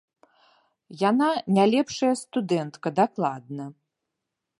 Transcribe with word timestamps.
Яна 1.09 1.27
не 1.57 1.65
лепшая 1.73 2.09
студэнтка, 2.21 2.87
дакладна. 3.01 3.65